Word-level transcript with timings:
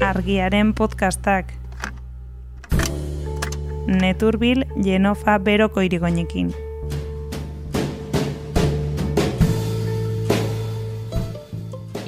Argiaren 0.00 0.72
podcastak. 0.74 1.52
Neturbil 3.86 4.64
Genofa 4.84 5.38
Beroko 5.42 5.82
irigoinekin. 5.82 6.52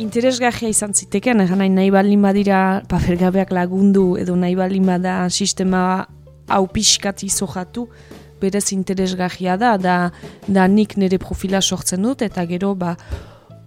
Interesgarria 0.01 0.71
izan 0.71 0.95
ziteken, 0.95 1.43
egan 1.45 1.61
nahi 1.61 1.73
nahi 1.73 1.91
baldin 1.93 2.23
badira 2.23 2.61
papergabeak 2.89 3.51
lagundu 3.53 4.15
edo 4.21 4.37
nahi 4.37 4.55
baldin 4.57 4.87
bada 4.87 5.17
sistema 5.29 6.07
hau 6.49 6.65
pixkat 6.73 7.25
izojatu, 7.27 7.89
berez 8.41 8.71
interesgarria 8.73 9.59
da, 9.61 9.77
da, 9.77 9.97
da 10.49 10.67
nik 10.69 10.97
nire 10.97 11.19
profila 11.21 11.61
sortzen 11.61 12.03
dut, 12.07 12.23
eta 12.23 12.47
gero 12.49 12.75
ba, 12.75 12.95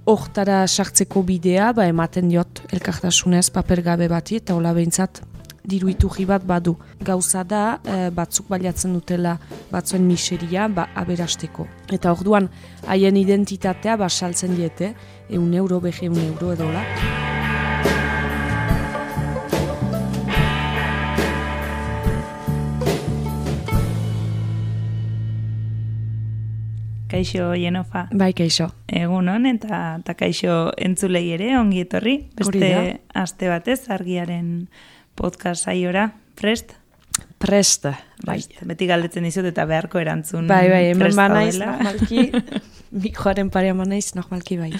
hortara 0.05 0.63
sartzeko 0.67 1.23
bidea, 1.23 1.71
ba, 1.73 1.87
ematen 1.87 2.29
diot 2.31 2.63
elkartasunez 2.73 3.49
papergabe 3.55 4.09
bati, 4.11 4.41
eta 4.41 4.57
hola 4.57 4.73
behintzat 4.75 5.23
diru 5.63 5.89
iturri 5.91 6.25
bat 6.27 6.43
badu. 6.43 6.75
Gauza 6.99 7.43
da, 7.47 7.79
e, 7.83 8.09
batzuk 8.11 8.49
baliatzen 8.51 8.93
dutela 8.97 9.37
batzuen 9.71 10.05
miseria 10.07 10.67
ba, 10.67 10.89
aberasteko. 10.99 11.67
Eta 11.91 12.11
orduan, 12.11 12.51
haien 12.87 13.17
identitatea 13.17 13.97
ba, 13.97 14.09
saltzen 14.09 14.57
diete, 14.59 14.93
eun 15.29 15.53
euro, 15.53 15.79
behe 15.79 16.09
eun 16.09 16.19
euro 16.27 16.53
edo 16.57 16.71
Kaixo 27.13 27.53
Jenofa. 27.53 28.07
Bai, 28.09 28.31
kaixo. 28.33 28.71
Egun 28.89 29.27
hon, 29.29 29.43
eta, 29.45 29.99
eta 30.01 30.15
kaixo 30.17 30.71
entzulei 30.81 31.27
ere, 31.35 31.51
ongi 31.59 31.83
etorri. 31.83 32.15
Beste 32.39 32.71
aste 33.13 33.51
batez, 33.51 33.83
argiaren 33.93 34.47
podcast 35.13 35.69
saiora, 35.69 36.07
prest? 36.39 36.73
Prest. 37.37 37.85
Bai, 38.25 38.39
beti 38.65 38.87
galdetzen 38.89 39.27
dizut 39.27 39.45
eta 39.45 39.67
beharko 39.69 40.01
erantzun 40.01 40.47
Bai, 40.49 40.65
bai, 40.71 40.81
hemen 40.89 41.05
prest 41.05 41.19
banaiz, 41.19 41.59
normalki, 41.61 42.31
mikroaren 43.05 43.53
parea 43.53 43.77
banaiz, 43.77 44.15
normalki 44.17 44.57
bai. 44.63 44.71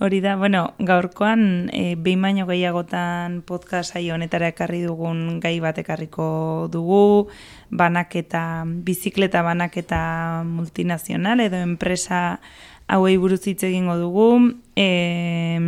Hori 0.00 0.22
da, 0.24 0.34
bueno, 0.36 0.72
gaurkoan 0.80 1.68
e, 1.76 1.92
behin 1.92 2.22
baino 2.24 2.46
gehiagotan 2.48 3.42
podcast 3.44 3.92
saio 3.92 4.14
honetara 4.14 4.48
ekarri 4.48 4.78
dugun 4.80 5.42
gai 5.42 5.58
bat 5.60 5.76
ekarriko 5.76 6.68
dugu, 6.72 7.28
banaketa, 7.68 8.64
bizikleta 8.64 9.42
banaketa 9.44 10.00
multinazional 10.48 11.44
edo 11.44 11.60
enpresa 11.60 12.40
hauei 12.88 13.18
buruz 13.20 13.42
hitz 13.44 13.60
egingo 13.68 13.98
dugu, 14.00 14.30
e, 14.72 15.60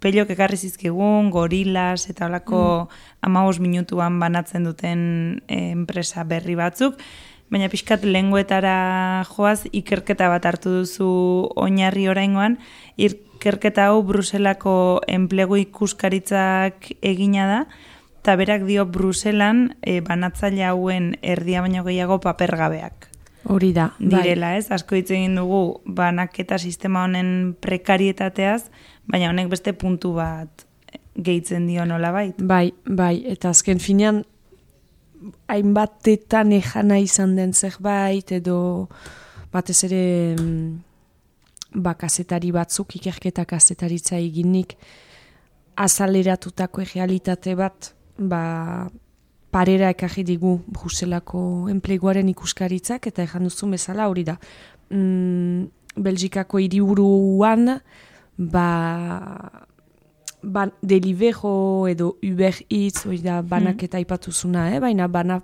pelok 0.00 0.32
ekarri 0.32 0.56
zizkigun, 0.56 1.28
gorilas 1.28 2.08
eta 2.08 2.24
holako 2.30 2.88
mm. 3.20 3.60
minutuan 3.60 4.16
banatzen 4.18 4.64
duten 4.64 5.44
e, 5.44 5.60
enpresa 5.76 6.24
berri 6.24 6.56
batzuk, 6.56 6.96
baina 7.52 7.68
pixkat 7.68 8.08
lenguetara 8.08 9.28
joaz 9.28 9.68
ikerketa 9.70 10.32
bat 10.32 10.48
hartu 10.48 10.72
duzu 10.80 11.12
oinarri 11.60 12.08
oraingoan, 12.08 12.56
ikerketa 13.44 13.90
hau 13.92 14.00
Bruselako 14.08 15.02
enplegu 15.04 15.58
ikuskaritzak 15.60 16.88
egina 17.04 17.44
da, 17.50 17.58
eta 18.22 18.38
berak 18.40 18.64
dio 18.64 18.86
Bruselan 18.88 19.74
e, 19.84 20.00
banatzaile 20.00 20.64
hauen 20.64 21.10
erdia 21.20 21.60
baino 21.60 21.84
gehiago 21.84 22.22
papergabeak 22.24 23.10
Hori 23.44 23.74
da, 23.76 23.90
bai. 23.98 24.22
direla, 24.22 24.54
ez? 24.56 24.70
Asko 24.72 24.96
hitz 24.96 25.10
egin 25.12 25.36
dugu 25.36 25.82
banaketa 25.84 26.56
sistema 26.56 27.02
honen 27.04 27.52
prekarietateaz, 27.60 28.70
baina 29.04 29.28
honek 29.28 29.50
beste 29.52 29.74
puntu 29.76 30.14
bat 30.16 30.64
gehitzen 31.14 31.66
dio 31.68 31.84
nolabait. 31.84 32.40
Bai, 32.40 32.72
bai, 32.88 33.18
eta 33.28 33.52
azken 33.52 33.82
finean 33.84 34.22
hainbatetan 35.52 36.56
ejana 36.56 36.96
izan 37.04 37.36
den 37.36 37.52
zerbait 37.52 38.32
edo 38.32 38.88
batez 39.52 39.82
ere 39.84 40.02
mm, 40.40 40.72
ba, 41.74 41.94
kazetari 41.94 42.52
batzuk 42.54 42.96
ikerketa 42.96 43.44
kazetaritza 43.44 44.16
eginik 44.18 44.76
azaleratutako 45.76 46.84
realitate 46.94 47.54
bat 47.58 47.92
ba, 48.18 48.88
parera 49.50 49.90
ekarri 49.94 50.24
digu 50.26 50.56
Bruselako 50.66 51.68
enpleguaren 51.70 52.28
ikuskaritzak 52.30 53.10
eta 53.10 53.26
ejan 53.26 53.46
duzu 53.46 53.70
bezala 53.70 54.08
hori 54.10 54.24
da. 54.26 54.38
Mm, 54.90 55.66
Belgikako 55.94 56.58
hiriburuan 56.58 57.78
ba, 58.36 58.68
ban, 60.42 60.72
Deliverro 60.82 61.86
edo 61.88 62.16
Uber 62.22 62.54
Eats, 62.68 63.06
hori 63.06 63.20
da 63.22 63.40
banaketa 63.42 63.98
aipatuzuna, 63.98 64.68
eh? 64.74 64.80
baina 64.82 65.06
bana 65.08 65.40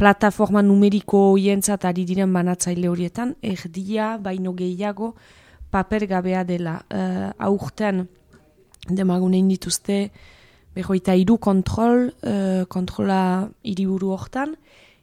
plataforma 0.00 0.62
numeriko 0.62 1.32
horientzat 1.34 1.84
ari 1.84 2.06
diren 2.08 2.32
banatzaile 2.32 2.88
horietan, 2.88 3.36
erdia, 3.42 4.16
baino 4.18 4.54
gehiago, 4.56 5.14
paper 5.72 6.06
gabea 6.06 6.44
dela. 6.44 6.80
Uh, 6.92 7.30
aurten, 7.48 8.06
demagunein 8.88 9.48
dituzte, 9.48 10.10
behoita 10.76 11.16
iru 11.16 11.38
kontrol, 11.38 12.10
uh, 12.26 12.64
kontrola 12.72 13.48
hiriburu 13.64 14.12
hortan, 14.14 14.56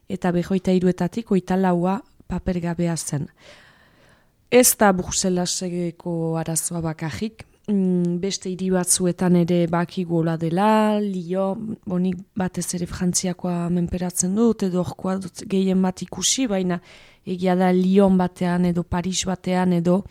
eta 0.10 0.32
behoita 0.34 0.74
iruetatik 0.74 1.32
oita 1.32 1.58
laua 1.58 2.00
paper 2.30 2.62
gabea 2.70 2.96
zen. 2.98 3.28
Ez 4.50 4.74
da 4.78 4.90
Bruselaseko 4.98 6.38
arazoa 6.42 6.82
bakarrik, 6.82 7.44
mm, 7.70 8.18
beste 8.22 8.50
hiri 8.50 8.72
batzuetan 8.74 9.36
ere 9.44 9.68
baki 9.70 10.06
gola 10.10 10.38
dela, 10.38 11.00
Lio, 11.00 11.54
bonik 11.86 12.18
batez 12.36 12.74
ere 12.74 12.88
frantziakoa 12.90 13.70
menperatzen 13.70 14.34
dut, 14.36 14.66
edo 14.66 14.82
orkoa 14.82 15.20
dut 15.22 15.46
gehien 15.46 15.82
bat 15.82 16.02
ikusi, 16.02 16.48
baina 16.48 16.80
egia 17.26 17.56
da 17.56 17.72
Lyon 17.72 18.18
batean 18.18 18.66
edo 18.66 18.84
Paris 18.84 19.26
batean 19.30 19.74
edo 19.74 20.04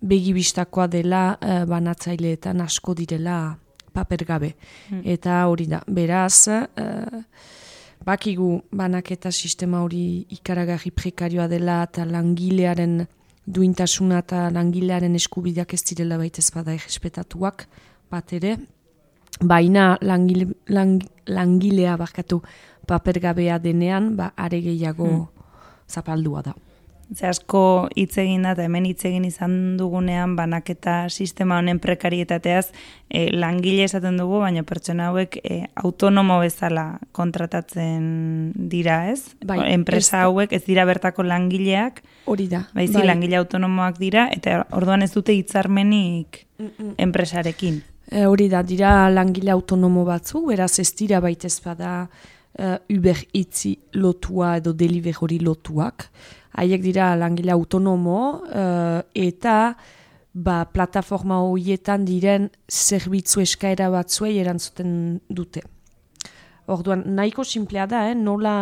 begibistakoa 0.00 0.86
dela 0.88 1.24
eh, 1.40 1.64
banatzaileetan 1.68 2.60
asko 2.60 2.94
direla 2.94 3.56
paper 3.92 4.24
gabe. 4.24 4.54
Eta 5.04 5.44
hori 5.50 5.66
da, 5.66 5.80
beraz, 5.86 6.48
eh, 6.48 7.22
bakigu 8.04 8.62
banaketa 8.72 9.30
sistema 9.30 9.82
hori 9.82 10.26
ikaragarri 10.30 10.90
prekarioa 10.90 11.48
dela 11.48 11.82
eta 11.84 12.06
langilearen 12.08 13.04
duintasuna 13.46 14.20
eta 14.24 14.48
langilearen 14.54 15.14
eskubideak 15.18 15.74
ez 15.74 15.82
direla 15.84 16.18
baita 16.18 16.40
ez 16.40 16.50
bada 16.54 16.72
errespetatuak 16.72 17.66
bat 18.10 18.32
ere, 18.32 18.56
baina 19.40 19.96
langile, 20.02 20.48
lang, 20.68 21.00
langilea 21.26 21.96
barkatu 21.96 22.40
papergabea 22.86 23.58
denean, 23.58 24.16
ba, 24.16 24.32
are 24.36 24.60
gehiago 24.60 25.28
zapaldua 25.88 26.42
da. 26.42 26.54
Ze 27.14 27.26
asko 27.26 27.88
hitz 27.98 28.18
egin 28.22 28.44
da 28.46 28.52
eta 28.54 28.62
hemen 28.62 28.84
hitz 28.86 29.02
egin 29.08 29.24
izan 29.26 29.76
dugunean 29.78 30.36
banaketa 30.38 31.08
sistema 31.10 31.58
honen 31.58 31.80
prekarietateaz 31.82 32.70
e, 33.08 33.24
langile 33.34 33.84
esaten 33.88 34.20
dugu, 34.20 34.38
baina 34.44 34.62
pertsona 34.66 35.08
hauek 35.10 35.40
e, 35.42 35.58
autonomo 35.82 36.38
bezala 36.42 37.00
kontratatzen 37.16 38.52
dira, 38.70 39.02
ez? 39.10 39.34
Bai, 39.42 39.58
Enpresa 39.74 40.22
hauek 40.28 40.54
ez 40.54 40.62
dira 40.68 40.86
bertako 40.86 41.26
langileak, 41.26 42.02
Hori 42.30 42.46
da. 42.52 42.64
baizik 42.74 43.02
langile 43.04 43.40
autonomoak 43.42 43.98
dira, 43.98 44.28
eta 44.30 44.62
orduan 44.78 45.02
ez 45.02 45.10
dute 45.14 45.34
hitzarmenik 45.34 46.44
enpresarekin. 46.98 47.82
E, 48.10 48.26
hori 48.26 48.48
da, 48.52 48.62
dira 48.66 49.08
langile 49.10 49.50
autonomo 49.50 50.04
batzu, 50.06 50.46
beraz 50.46 50.76
ez 50.78 50.92
dira 50.94 51.18
baita 51.22 51.50
ez 51.50 51.58
bada 51.64 51.94
uh, 52.58 52.76
Uber 52.90 53.18
itzi 53.32 53.76
lotua 53.98 54.56
edo 54.60 54.72
Deliveroo 54.74 55.28
lotuak. 55.42 56.10
Haiek 56.58 56.82
dira 56.82 57.14
langile 57.16 57.52
autonomo 57.54 58.42
eh, 58.50 59.02
eta 59.28 59.74
ba, 60.34 60.64
plataforma 60.66 61.40
horietan 61.46 62.04
diren 62.04 62.48
zerbitzu 62.70 63.42
eskaera 63.44 63.90
batzuei 63.90 64.36
erantzuten 64.42 65.20
dute. 65.28 65.62
Orduan, 66.70 67.02
nahiko 67.16 67.44
simplea 67.44 67.86
da, 67.90 68.04
eh? 68.10 68.14
nola 68.14 68.54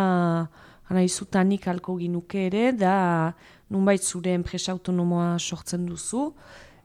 anaizutanik 0.89 1.67
alko 1.69 1.97
ginuke 1.99 2.47
ere, 2.47 2.71
da 2.73 3.33
nunbait 3.69 4.01
zure 4.01 4.33
enpresa 4.33 4.73
autonomoa 4.73 5.37
sortzen 5.37 5.85
duzu, 5.85 6.31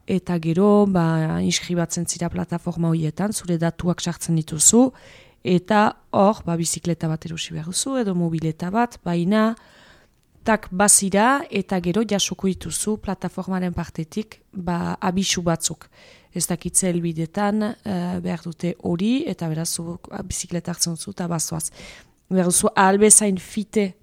eta 0.05 0.37
gero 0.37 0.85
ba, 0.85 1.41
inskribatzen 1.41 2.05
zira 2.05 2.29
plataforma 2.29 2.91
horietan, 2.93 3.33
zure 3.33 3.57
datuak 3.57 4.03
sartzen 4.05 4.37
dituzu, 4.37 4.91
eta 5.41 5.87
hor, 6.13 6.43
ba, 6.45 6.57
bizikleta 6.57 7.09
bat 7.09 7.25
erosi 7.25 7.55
behar 7.57 7.71
duzu, 7.73 7.97
edo 8.03 8.13
mobileta 8.17 8.69
bat, 8.73 8.99
baina 9.05 9.55
tak 10.45 10.67
bazira 10.71 11.41
eta 11.49 11.79
gero 11.81 12.03
jasoko 12.05 12.47
dituzu 12.47 12.99
plataformaren 13.01 13.73
partetik 13.73 14.39
ba, 14.53 14.95
abisu 15.01 15.41
batzuk. 15.41 15.87
Ez 16.35 16.45
dakitze 16.47 16.89
helbidetan 16.91 17.63
eh, 17.65 18.19
behar 18.21 18.43
dute 18.45 18.75
hori 18.83 19.23
eta 19.31 19.49
beraz 19.49 19.71
zu 19.73 19.97
ba, 20.09 20.21
bizikleta 20.21 20.71
hartzen 20.71 20.93
duzu 20.93 21.15
eta 21.15 21.27
bazoaz. 21.31 21.71
Behar 22.29 22.51
duzu 22.51 22.69
ahalbezain 22.75 23.41
fite 23.41 23.93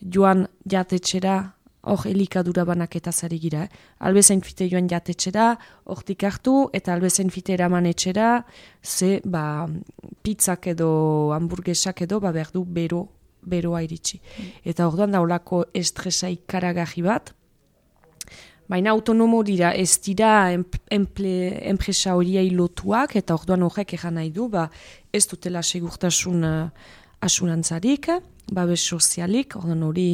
joan 0.00 0.46
jatetxera 0.66 1.38
hor 1.82 2.04
elikadura 2.06 2.64
banaketa 2.68 3.12
zari 3.12 3.38
gira. 3.40 3.62
Eh? 3.64 3.84
Albezain 4.04 4.42
fite 4.44 4.66
joan 4.68 4.88
jatetxera, 4.88 5.54
hortik 5.86 6.24
hartu, 6.28 6.68
eta 6.76 6.92
albezain 6.92 7.30
fite 7.32 7.54
eraman 7.54 7.86
etxera, 7.88 8.44
ze 8.82 9.20
ba, 9.24 9.66
pizzak 10.22 10.66
edo 10.74 10.90
hamburguesak 11.36 12.02
edo 12.04 12.20
ba, 12.20 12.34
behar 12.36 12.52
du 12.52 12.64
bero, 12.64 13.06
beroa 13.42 13.82
iritsi. 13.82 14.20
Eta 14.64 14.88
orduan 14.88 15.12
da 15.12 15.20
olako 15.20 15.64
estresa 15.74 16.28
ikaragarri 16.28 17.02
bat, 17.02 17.34
Baina 18.70 18.92
autonomo 18.92 19.40
dira, 19.42 19.72
ez 19.74 19.98
dira 19.98 20.52
enpresa 20.54 22.12
horiei 22.14 22.52
lotuak, 22.54 23.16
eta 23.18 23.34
orduan 23.34 23.64
horrek 23.66 23.96
egan 23.96 24.14
nahi 24.14 24.28
du, 24.30 24.46
ba, 24.46 24.68
ez 25.10 25.24
dutela 25.26 25.58
segurtasun 25.58 26.44
uh, 26.46 26.68
asurantzarik, 27.26 28.06
babes 28.54 28.84
sozialik, 28.86 29.56
orduan 29.58 29.82
hori 29.88 30.06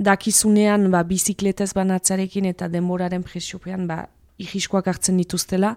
dakizunean 0.00 0.88
ba, 0.92 1.02
bizikletez 1.04 1.74
banatzarekin 1.76 2.48
eta 2.48 2.68
denboraren 2.72 3.24
presiopean 3.26 3.84
ba, 3.90 4.06
ihiskoak 4.40 4.88
hartzen 4.88 5.20
dituztela, 5.20 5.74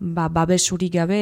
ba, 0.00 0.28
babes 0.28 0.64
hori 0.74 0.90
gabe 0.90 1.20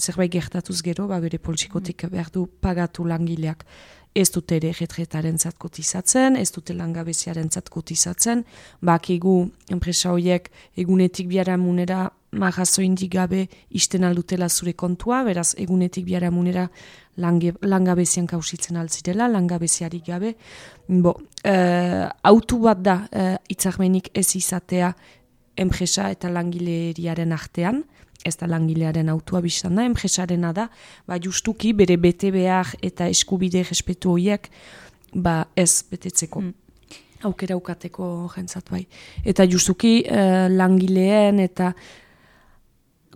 zerbait 0.00 0.32
gertatuz 0.32 0.80
gero, 0.86 1.08
ba, 1.10 1.20
bere 1.20 1.36
poltsikotik 1.38 2.06
behar 2.08 2.32
du 2.32 2.46
pagatu 2.48 3.04
langileak. 3.04 3.66
Ez 4.14 4.30
dute 4.30 4.54
ere 4.60 4.70
retretaren 4.78 5.38
zat 5.38 5.56
kotizatzen, 5.58 6.36
ez 6.38 6.50
dute 6.54 6.74
langabeziaren 6.74 7.48
zat 7.50 7.68
kotizatzen, 7.68 8.44
bakigu 8.80 9.40
enpresa 9.74 10.12
horiek 10.14 10.52
egunetik 10.78 11.26
biara 11.28 11.56
munera 11.58 12.12
marrazo 12.34 12.82
gabe 13.10 13.48
isten 13.70 14.04
aldutela 14.04 14.48
zure 14.48 14.72
kontua, 14.74 15.22
beraz 15.24 15.54
egunetik 15.58 16.04
biara 16.04 16.30
munera 16.30 16.68
langabezian 17.16 18.26
kausitzen 18.26 18.76
altzirela, 18.76 19.28
langabeziari 19.28 20.00
gabe. 20.06 20.34
Bo, 20.88 21.14
uh, 21.44 22.08
autu 22.22 22.58
bat 22.58 22.82
da 22.82 22.96
uh, 23.10 23.36
itzarmenik 23.48 24.10
ez 24.14 24.36
izatea 24.36 24.94
enpresa 25.56 26.10
eta 26.10 26.28
langileriaren 26.30 27.32
artean, 27.32 27.84
ez 28.24 28.36
da 28.40 28.48
langilearen 28.50 29.08
autua 29.12 29.40
biztan 29.44 29.76
da, 29.76 29.84
enpresarena 29.84 30.52
da, 30.56 30.68
ba 31.06 31.18
justuki 31.20 31.72
bere 31.76 31.96
bete 32.00 32.32
behar 32.34 32.74
eta 32.82 33.08
eskubide 33.12 33.62
respetu 33.68 34.14
horiek 34.16 34.50
ba 35.14 35.44
ez 35.56 35.84
betetzeko. 35.90 36.40
Mm. 36.40 36.54
Aukera 37.24 37.56
ukateko 37.56 38.30
jentzat 38.34 38.68
bai. 38.70 38.82
Eta 39.24 39.46
justuki 39.48 40.02
uh, 40.04 40.48
langileen 40.52 41.40
eta 41.40 41.72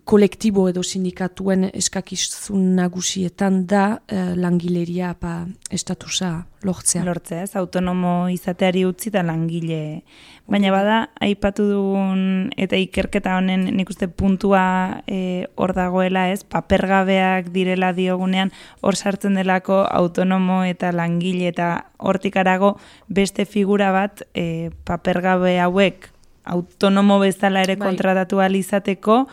kolektibo 0.09 0.63
edo 0.71 0.81
sindikatuen 0.81 1.67
eskakizun 1.69 2.63
nagusietan 2.79 3.59
da 3.69 3.83
eh, 4.09 4.31
langileria 4.33 5.11
pa 5.13 5.43
estatusa 5.69 6.31
lortzea. 6.65 7.03
Lortzea, 7.05 7.43
ez, 7.45 7.53
autonomo 7.59 8.13
izateari 8.33 8.87
utzi 8.89 9.13
da 9.13 9.21
langile. 9.23 10.01
Baina 10.49 10.73
bada, 10.73 10.97
aipatu 11.21 11.67
dugun 11.69 12.23
eta 12.57 12.79
ikerketa 12.81 13.37
honen 13.37 13.67
nik 13.77 13.93
uste 13.93 14.09
puntua 14.09 14.63
eh, 15.05 15.45
hor 15.61 15.75
dagoela, 15.77 16.25
ez, 16.33 16.41
papergabeak 16.41 17.53
direla 17.53 17.93
diogunean 17.93 18.49
hor 18.81 18.97
sartzen 18.97 19.37
delako 19.37 19.83
autonomo 19.85 20.63
eta 20.65 20.89
langile 20.95 21.51
eta 21.53 21.69
hortik 21.99 22.41
arago 22.41 22.79
beste 23.07 23.45
figura 23.45 23.93
bat 23.93 24.25
eh, 24.33 24.71
papergabe 24.89 25.59
hauek 25.61 26.15
autonomo 26.49 27.19
bezala 27.21 27.61
ere 27.61 27.75
bai. 27.75 27.87
kontratatu 27.87 28.41
izateko, 28.41 29.27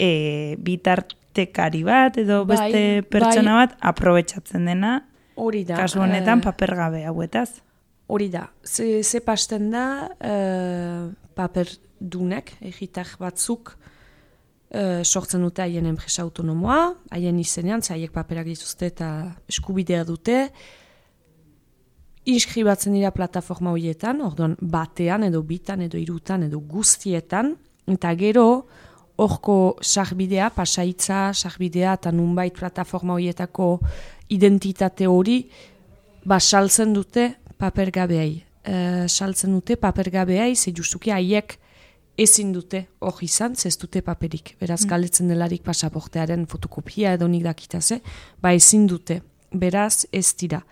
e, 0.00 0.56
bitartekari 0.64 1.82
bat 1.84 2.16
edo 2.20 2.42
bai, 2.48 2.56
beste 2.56 3.08
pertsona 3.12 3.56
bai. 3.56 3.66
bat 3.66 3.76
aprobetsatzen 3.92 4.68
dena 4.70 4.96
hori 5.40 5.64
da 5.68 5.76
kasu 5.82 6.00
honetan 6.00 6.40
e, 6.40 6.46
paper 6.48 6.74
gabe 6.78 7.04
hauetaz. 7.08 7.60
hori 8.10 8.28
da. 8.28 8.48
Ze, 8.64 9.02
ze 9.02 9.20
pasten 9.20 9.70
da 9.70 9.84
e, 10.18 10.34
paper 11.36 11.68
dunek 12.00 12.56
egitar 12.72 13.12
batzuk 13.20 13.76
e, 14.70 15.04
sortzen 15.04 15.44
dute 15.44 15.62
haien 15.62 15.86
enpresa 15.86 16.24
autonomoa 16.24 16.94
haien 17.12 17.38
izenean, 17.38 17.82
ze 17.82 17.94
haiek 17.94 18.12
paperak 18.12 18.48
dituzte 18.48 18.90
eta 18.90 19.10
eskubidea 19.48 20.04
dute. 20.04 20.48
Inskribatzen 22.30 22.92
dira 22.92 23.10
plataforma 23.16 23.72
horietan, 23.72 24.20
orduan 24.20 24.56
batean 24.60 25.24
edo 25.24 25.40
bitan 25.42 25.80
edo 25.86 25.98
irutan 25.98 26.44
edo 26.44 26.60
guztietan, 26.60 27.54
eta 27.88 28.12
gero 28.14 28.66
horko 29.20 29.76
sarbidea, 29.84 30.50
pasaitza, 30.54 31.30
sarbidea 31.34 31.94
eta 31.98 32.12
nunbait 32.12 32.54
plataforma 32.56 33.16
horietako 33.18 33.74
identitate 34.32 35.08
hori, 35.10 35.42
ba, 36.24 36.38
saltzen 36.40 36.94
dute 36.96 37.26
papergabeai. 37.60 38.30
E, 38.64 38.76
saltzen 39.08 39.56
dute 39.56 39.76
papergabeai, 39.80 40.54
ze 40.56 40.72
justuki 40.76 41.12
haiek 41.12 41.58
ezin 42.20 42.52
dute 42.52 42.84
hori 43.00 43.28
izan, 43.28 43.56
ez 43.64 43.76
dute 43.80 44.02
paperik. 44.04 44.54
Beraz, 44.60 44.84
mm. 44.84 44.90
galetzen 44.92 45.28
delarik 45.32 45.64
pasaportearen 45.66 46.46
fotokopia 46.48 47.14
edo 47.18 47.28
nik 47.28 47.44
dakitaze, 47.44 48.00
ba 48.40 48.54
ezin 48.56 48.86
dute. 48.88 49.20
Beraz, 49.50 50.06
ez 50.12 50.30
dira. 50.38 50.62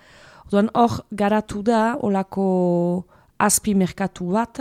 Oduan, 0.47 0.71
hor, 0.79 1.03
garatu 1.11 1.63
da, 1.67 1.99
olako 2.07 3.05
azpi 3.43 3.75
merkatu 3.75 4.31
bat, 4.33 4.61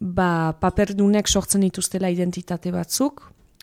ba, 0.00 0.56
paperdunek 0.60 1.28
sortzen 1.28 1.64
dituztela 1.64 2.10
identitate 2.12 2.72
batzuk, 2.72 3.22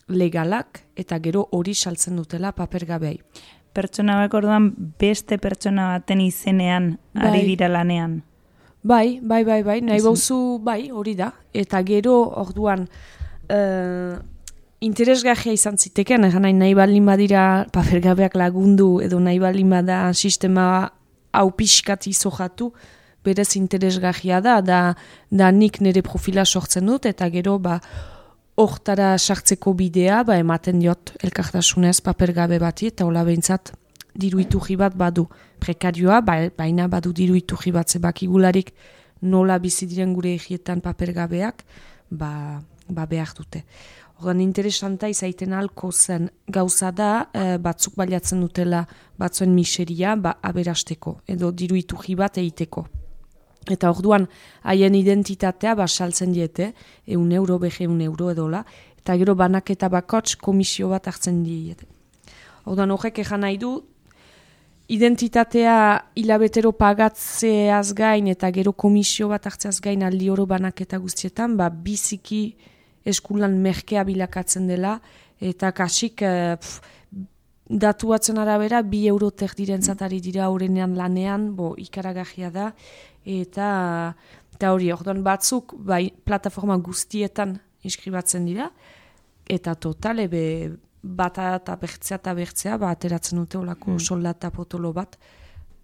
legalak, 0.10 0.84
eta 1.00 1.20
gero 1.24 1.48
hori 1.52 1.74
saltzen 1.74 2.18
dutela 2.20 2.52
papergabei. 2.56 3.18
Pertsona 3.74 4.20
bak 4.20 4.36
orduan 4.38 4.70
beste 5.00 5.40
pertsona 5.42 5.94
baten 5.96 6.22
izenean 6.22 6.98
bai. 7.14 7.30
ari 7.30 7.46
dira 7.48 7.70
lanean. 7.72 8.22
Bai, 8.84 9.20
bai, 9.24 9.44
bai, 9.48 9.64
bai, 9.64 9.80
nahi 9.82 10.02
bauzu, 10.04 10.60
bai, 10.60 10.92
hori 10.92 11.16
da. 11.16 11.32
Eta 11.56 11.80
gero 11.88 12.18
orduan 12.42 12.84
uh, 13.48 14.18
interesgahia 14.84 15.54
izan 15.56 15.80
ziteken, 15.80 16.28
egan 16.28 16.44
nahi, 16.44 16.58
nahi 16.58 16.76
balin 16.76 17.08
badira 17.08 17.46
papergabeak 17.74 18.36
lagundu 18.36 18.98
edo 19.02 19.22
nahi 19.24 19.40
balin 19.40 19.72
bada 19.72 20.02
sistema 20.14 20.66
hau 21.32 21.48
pixkat 21.56 22.10
izojatu, 22.12 22.74
berez 23.24 23.56
interesgarria 23.56 24.42
da, 24.42 24.62
da, 24.62 24.96
da 25.32 25.52
nik 25.52 25.80
nire 25.82 26.02
profila 26.02 26.46
sortzen 26.46 26.86
dut, 26.86 27.06
eta 27.06 27.30
gero, 27.30 27.58
ba, 27.60 27.80
hortara 28.56 29.18
sartzeko 29.18 29.74
bidea, 29.74 30.24
ba, 30.24 30.38
ematen 30.38 30.80
diot 30.80 31.16
elkartasunez 31.24 32.00
papergabe 32.06 32.60
bati, 32.62 32.92
eta 32.94 33.06
hola 33.06 33.24
behintzat 33.24 33.74
diruitu 34.14 34.60
bat 34.78 34.96
badu 34.96 35.28
prekarioa, 35.60 36.22
ba, 36.22 36.50
baina 36.58 36.88
badu 36.88 37.14
diruitu 37.14 37.58
bat 37.72 37.90
zebak 37.90 38.24
igularik 38.24 38.74
nola 39.22 39.58
bizi 39.60 39.88
diren 39.88 40.14
gure 40.14 40.36
egietan 40.36 40.82
papergabeak, 40.82 41.64
ba, 42.12 42.62
ba 42.90 43.06
behar 43.06 43.34
dute. 43.36 43.64
Horren 44.20 44.42
interesanta 44.42 45.08
izaiten 45.08 45.54
alko 45.54 45.92
zen 45.92 46.30
gauza 46.48 46.92
da, 46.92 47.30
e, 47.34 47.58
batzuk 47.58 47.96
baliatzen 47.96 48.42
dutela 48.42 48.86
batzuen 49.18 49.54
miseria, 49.56 50.16
ba, 50.16 50.38
aberasteko, 50.42 51.22
edo 51.28 51.52
diruitu 51.52 51.98
bat 52.16 52.38
eiteko. 52.38 53.03
Eta 53.72 53.92
orduan 53.92 54.28
haien 54.64 54.96
identitatea 54.96 55.76
basaltzen 55.76 56.34
diete, 56.34 56.74
eun 57.08 57.32
euro, 57.32 57.60
behe 57.60 57.86
eun 57.86 58.02
euro 58.02 58.30
edola, 58.32 58.64
eta 59.00 59.16
gero 59.20 59.36
banaketa 59.36 59.90
bakots 59.90 60.36
komisio 60.36 60.90
bat 60.92 61.08
hartzen 61.08 61.44
diete. 61.44 61.88
Orduan 62.66 62.92
horrek 62.92 63.20
egan 63.24 63.44
nahi 63.44 63.58
du, 63.60 63.78
identitatea 64.92 65.76
hilabetero 66.20 66.74
pagatzeaz 66.76 67.94
gain 67.96 68.28
eta 68.28 68.50
gero 68.52 68.74
komisio 68.74 69.30
bat 69.32 69.48
hartzeaz 69.48 69.80
gain 69.82 70.04
aldi 70.04 70.30
oro 70.30 70.46
banaketa 70.46 71.00
guztietan, 71.00 71.56
ba 71.58 71.70
biziki 71.70 72.56
eskulan 73.06 73.56
merkea 73.60 74.04
bilakatzen 74.08 74.68
dela, 74.68 74.98
eta 75.42 75.72
kasik 75.76 76.22
e, 76.24 76.34
datuatzen 77.70 78.38
arabera, 78.40 78.82
bi 78.84 79.06
euro 79.08 79.32
terdiren 79.32 79.82
zatari 79.82 80.20
dira 80.22 80.50
horrenean 80.52 80.96
lanean, 80.96 81.52
bo 81.56 81.74
ikaragajia 81.80 82.52
da, 82.52 82.72
eta 83.26 84.14
eta 84.56 84.72
hori 84.74 84.92
orduan 84.94 85.24
batzuk 85.24 85.74
bai 85.78 86.12
plataforma 86.26 86.78
guztietan 86.78 87.58
inskribatzen 87.84 88.46
dira 88.46 88.70
eta 89.50 89.76
totale 89.76 90.28
be 90.28 90.44
bata 91.04 91.56
eta 91.58 91.76
bertzea 91.76 92.18
eta 92.18 92.34
bertzea 92.34 92.78
ba 92.78 92.92
ateratzen 92.92 93.40
dute 93.40 93.58
olako 93.58 93.92
mm. 93.92 94.00
soldata 94.00 94.52
potolo 94.52 94.94
bat 94.94 95.18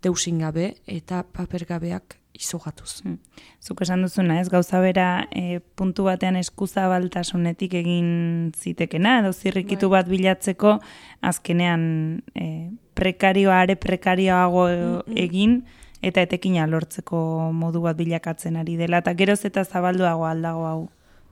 deusin 0.02 0.40
gabe 0.40 0.74
eta 0.88 1.24
paper 1.24 1.66
gabeak 1.68 2.16
izogatuz. 2.40 3.02
Mm. 3.04 3.18
Zuk 3.60 3.82
esan 3.84 4.06
duzuna, 4.06 4.40
ez 4.40 4.48
gauza 4.50 4.80
bera 4.80 5.26
e, 5.36 5.60
puntu 5.76 6.06
batean 6.08 6.38
eskuzabaltasunetik 6.40 7.74
egin 7.82 8.52
zitekena 8.56 9.18
edo 9.20 9.34
zirrikitu 9.34 9.90
bai. 9.90 10.00
bat 10.00 10.12
bilatzeko 10.14 10.78
azkenean 11.32 11.84
e, 12.36 12.70
prekarioa 12.96 13.60
are 13.66 13.76
prekarioago 13.76 14.68
mm, 14.70 15.18
egin 15.20 15.60
eta 16.02 16.24
etekina 16.24 16.68
lortzeko 16.68 17.52
modu 17.56 17.84
bat 17.84 17.98
bilakatzen 17.98 18.58
ari 18.60 18.78
dela, 18.80 19.04
eta 19.04 19.14
geroz 19.14 19.44
eta 19.46 19.66
zabalduago 19.66 20.26
aldago 20.26 20.66
hau. 20.66 20.82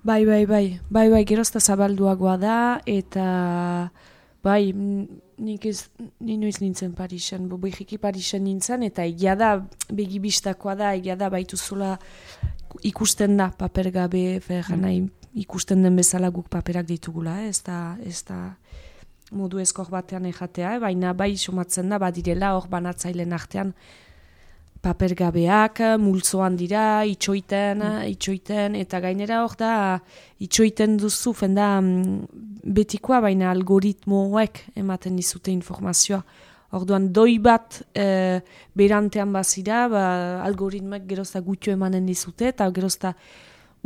Bai, 0.04 0.26
bai, 0.26 0.46
bai, 0.46 0.80
bai, 0.90 1.10
bai, 1.12 1.24
geroz 1.26 1.50
eta 1.50 1.60
zabalduagoa 1.60 2.38
da, 2.40 2.58
eta 2.86 3.28
bai, 4.44 4.72
nik 4.74 5.66
ez, 5.70 5.90
ni 6.20 6.38
noiz 6.40 6.60
nintzen 6.62 6.94
Parisen, 6.96 7.48
bo 7.50 7.58
behiki 7.62 8.00
Parisen 8.02 8.44
nintzen, 8.46 8.84
eta 8.88 9.06
egia 9.08 9.36
da, 9.40 9.56
begibistakoa 9.94 10.76
da, 10.80 10.94
egia 10.98 11.18
da, 11.20 11.30
baitu 11.34 11.58
zula 11.58 11.98
ikusten 12.84 13.38
da 13.38 13.52
paper 13.58 13.92
gabe, 13.92 14.40
mm. 14.40 15.10
ikusten 15.44 15.84
den 15.84 15.96
bezala 15.96 16.30
guk 16.34 16.50
paperak 16.50 16.88
ditugula, 16.88 17.42
eh? 17.44 17.52
ez 17.52 17.62
da, 17.66 17.98
ez 18.04 18.24
da 18.28 18.56
modu 19.32 19.60
eskor 19.60 19.90
batean 19.92 20.26
ejatea, 20.26 20.76
eh? 20.76 20.80
baina 20.80 21.14
bai 21.14 21.36
sumatzen 21.38 21.90
da, 21.90 22.00
badirela 22.00 22.54
hor 22.56 22.68
banatzailen 22.72 23.34
artean, 23.34 23.74
papergabeak, 24.88 25.82
multzoan 26.02 26.56
dira, 26.60 27.04
itxoiten, 27.08 27.84
mm. 27.84 28.10
itxoiten, 28.16 28.78
eta 28.80 29.02
gainera 29.04 29.42
hor 29.44 29.56
da, 29.60 29.72
itxoiten 30.44 30.98
duzu, 31.02 31.34
fenda 31.36 31.78
mm, 31.82 32.44
betikoa, 32.78 33.22
baina 33.28 33.52
algoritmoek 33.52 34.64
ematen 34.80 35.18
dizute 35.20 35.52
informazioa. 35.54 36.22
Orduan, 36.78 37.08
doi 37.16 37.38
bat 37.40 37.80
e, 37.96 38.42
berantean 38.76 39.32
bazira, 39.32 39.86
ba, 39.92 40.06
algoritmek 40.44 41.06
gerozta 41.08 41.40
gutxo 41.44 41.72
emanen 41.72 42.08
dizute, 42.08 42.52
eta 42.52 42.68
gerozta 42.76 43.14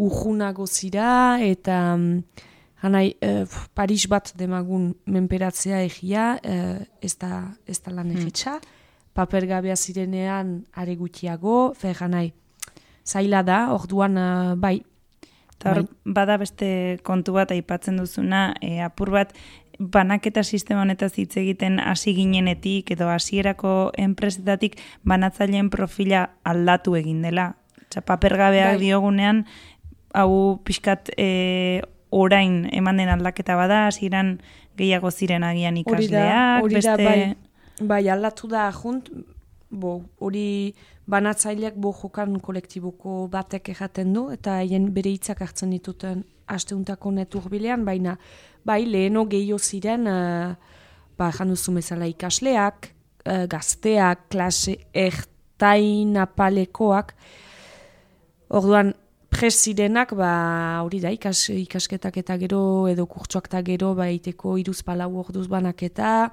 urjunago 0.01 0.65
zira, 0.65 1.37
eta 1.45 1.77
mm, 1.93 2.45
hanai, 2.81 3.05
e, 3.21 3.31
Paris 3.77 4.07
bat 4.09 4.33
demagun 4.37 4.91
menperatzea 5.05 5.83
egia, 5.85 6.33
e, 6.41 6.57
ez, 7.05 7.15
da, 7.21 7.43
ez 7.69 7.77
da 7.81 7.93
lan 7.93 8.15
mm 8.15 8.79
papergabea 9.13 9.75
zirenean 9.75 10.61
are 10.73 10.95
gutxiago, 10.95 11.73
fer 11.75 11.97
nahi, 12.07 12.31
zaila 13.05 13.43
da, 13.43 13.73
orduan 13.73 14.17
uh, 14.17 14.55
bai. 14.55 14.81
Tar, 15.61 15.83
bai. 15.83 16.13
bada 16.17 16.37
beste 16.41 16.99
kontu 17.03 17.35
bat 17.37 17.51
aipatzen 17.53 17.99
duzuna, 18.01 18.55
e, 18.61 18.79
apur 18.81 19.11
bat, 19.13 19.35
banaketa 19.81 20.43
sistema 20.43 20.81
honetaz 20.81 21.13
hitz 21.17 21.35
egiten 21.41 21.79
hasi 21.79 22.13
ginenetik 22.13 22.91
edo 22.93 23.09
hasierako 23.09 23.91
enpresetatik 23.97 24.77
banatzaileen 25.07 25.71
profila 25.73 26.27
aldatu 26.45 26.95
egin 26.99 27.21
dela. 27.25 27.55
Txa, 27.89 28.03
papergabeak 28.05 28.75
bai. 28.75 28.81
diogunean, 28.81 29.45
hau 30.13 30.59
pixkat 30.65 31.09
e, 31.17 31.81
orain 32.11 32.67
eman 32.71 33.01
den 33.01 33.09
aldaketa 33.09 33.55
bada, 33.57 33.87
hasieran 33.87 34.35
gehiago 34.77 35.11
ziren 35.11 35.43
agian 35.43 35.77
ikasleak, 35.81 36.63
hori 36.63 36.83
da, 36.83 36.97
bai. 36.97 37.33
Bai, 37.81 38.05
aldatu 38.13 38.45
da 38.45 38.67
junt, 38.75 39.07
bo, 39.71 39.95
hori 40.21 40.73
banatzaileak 41.09 41.77
bo 41.81 41.93
jokan 41.95 42.35
kolektiboko 42.43 43.25
batek 43.31 43.71
erraten 43.73 44.13
du, 44.13 44.27
eta 44.33 44.59
haien 44.59 44.91
bere 44.93 45.09
hitzak 45.09 45.41
hartzen 45.41 45.73
dituten 45.73 46.21
asteuntako 46.51 47.13
netur 47.15 47.49
bilean, 47.49 47.85
baina 47.87 48.17
bai, 48.67 48.83
leheno 48.85 49.25
gehiago 49.31 49.57
ziren, 49.59 50.05
uh, 50.11 50.53
ba, 51.17 51.31
janduzu 51.33 51.73
bezala 51.79 52.09
ikasleak, 52.11 52.91
uh, 53.25 53.45
gazteak, 53.49 54.27
klase 54.29 54.77
ertain 54.93 56.17
apalekoak, 56.21 57.15
orduan, 58.53 58.93
presidenak, 59.31 60.11
ba, 60.19 60.31
hori 60.83 60.99
da, 61.01 61.09
ikas, 61.15 61.47
ikasketak 61.55 62.19
eta 62.21 62.35
gero, 62.37 62.61
edo 62.91 63.07
kurtsuak 63.09 63.47
eta 63.49 63.63
gero, 63.65 63.95
ba, 63.97 64.11
iteko 64.11 64.57
iruz 64.59 64.81
palau 64.85 65.13
orduz 65.23 65.47
banaketa, 65.49 66.29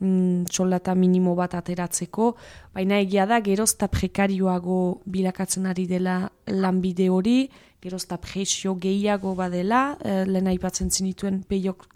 mm, 0.00 0.46
soldata 0.50 0.94
minimo 0.94 1.34
bat 1.38 1.54
ateratzeko, 1.58 2.34
baina 2.74 2.98
egia 3.02 3.26
da 3.26 3.40
gerozta 3.40 3.88
prekarioago 3.88 5.02
bilakatzen 5.06 5.66
ari 5.66 5.86
dela 5.86 6.20
lanbide 6.46 7.08
hori, 7.10 7.48
gerozta 7.82 8.18
presio 8.18 8.74
gehiago 8.74 9.34
badela, 9.38 9.96
e, 10.02 10.24
lehen 10.26 10.50
aipatzen 10.50 10.90
zinituen 10.90 11.42
peiok 11.48 11.86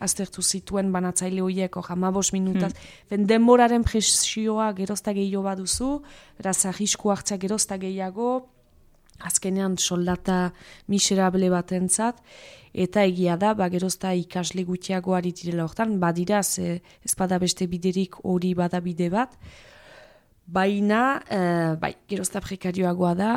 aztertu 0.00 0.42
zituen 0.42 0.92
banatzaile 0.92 1.42
horiek 1.44 1.76
jama 1.88 2.10
bos 2.10 2.30
minutaz, 2.32 2.72
hmm. 2.72 3.26
denboraren 3.28 3.84
presioa 3.84 4.72
gerozta 4.72 5.12
gehiago 5.12 5.44
baduzu, 5.44 5.90
beraz 6.38 6.64
ahisku 6.66 7.12
hartza 7.12 7.36
gerozta 7.36 7.76
gehiago, 7.76 8.48
azkenean 9.20 9.76
soldata 9.78 10.52
miserable 10.88 11.50
batentzat, 11.50 12.20
eta 12.72 13.04
egia 13.04 13.36
da, 13.36 13.54
ba, 13.54 13.68
gerozta 13.72 14.12
ikasle 14.14 14.64
gutxiago 14.64 15.14
ari 15.16 15.32
direla 15.32 15.64
hortan, 15.66 15.98
badira, 16.00 16.42
ze, 16.42 16.80
ez 17.04 17.14
bada 17.18 17.38
beste 17.38 17.66
biderik 17.66 18.20
hori 18.24 18.54
bada 18.54 18.80
bide 18.80 19.10
bat, 19.10 19.34
baina, 20.46 21.20
e, 21.28 21.40
bai, 21.80 21.94
gerozta 22.08 22.40
prekarioagoa 22.44 23.14
da, 23.18 23.34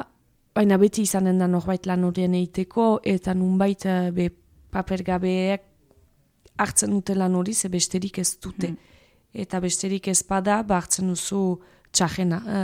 baina 0.53 0.77
beti 0.77 1.03
izanen 1.07 1.41
da 1.41 1.47
norbait 1.49 1.85
lan 1.89 2.05
horien 2.05 2.33
eiteko, 2.37 2.99
eta 3.03 3.33
nunbait 3.33 3.85
e, 3.85 3.99
be 4.13 4.29
papergabeek 4.73 5.69
hartzen 6.57 6.93
dute 6.93 7.15
lan 7.17 7.35
hori, 7.35 7.53
ze 7.53 7.69
besterik 7.69 8.19
ez 8.21 8.37
dute. 8.41 8.69
Hmm. 8.69 8.77
Eta 9.33 9.59
besterik 9.59 10.07
ez 10.07 10.21
bada, 10.29 10.61
ba, 10.63 10.77
hartzen 10.77 11.09
duzu 11.09 11.59
txajena. 11.93 12.41
E, 12.43 12.61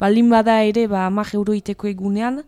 baldin 0.00 0.30
bada 0.32 0.60
ere, 0.66 0.86
ba, 0.90 1.06
amak 1.10 1.34
euroiteko 1.38 1.90
egunean, 1.90 2.42